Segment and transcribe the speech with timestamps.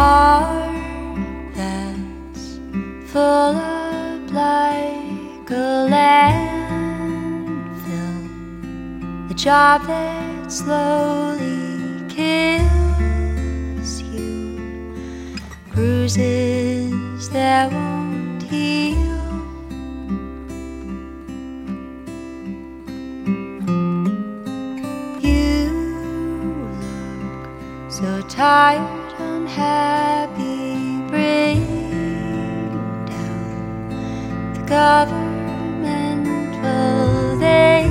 [0.00, 2.44] heart that's
[3.12, 7.28] full up like a landfill.
[9.28, 15.36] the job that slowly kills you,
[15.70, 18.96] bruises that won't heal.
[25.20, 25.70] You
[26.42, 31.64] look so tired unhappy, bring
[33.06, 36.26] down the government.
[36.62, 37.86] Well, they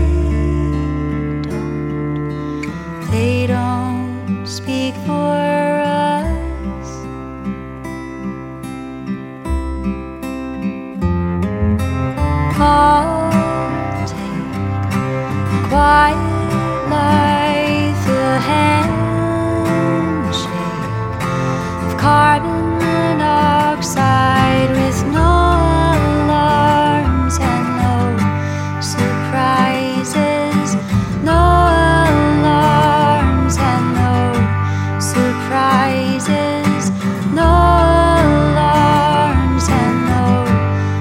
[1.44, 6.90] don't, they don't speak for us.
[14.12, 14.50] Take
[15.70, 16.18] quiet
[16.90, 18.06] life,
[22.00, 23.20] carbon with
[25.04, 25.32] no
[26.00, 28.18] alarms and no
[28.82, 30.76] surprises.
[31.24, 31.42] No
[32.40, 34.18] alarms and no
[35.00, 36.84] surprises.
[37.34, 37.52] No
[38.24, 40.30] alarms and no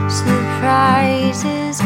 [0.08, 1.76] surprises.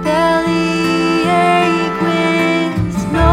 [0.02, 3.28] belly ache with no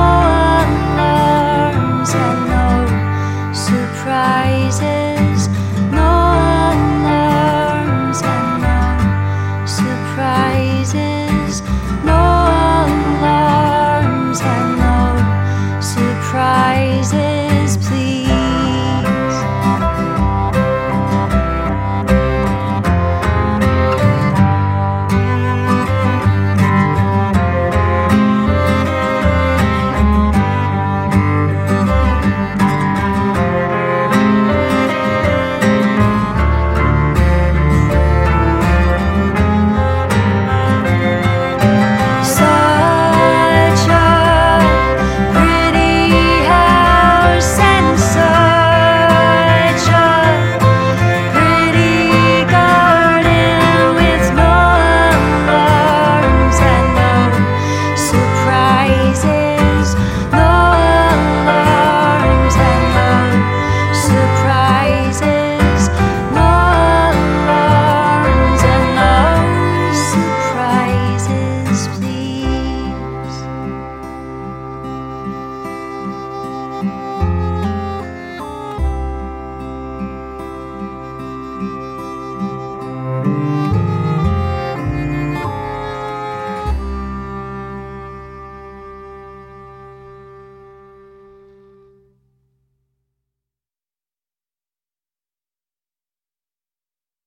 [0.99, 2.13] alarms.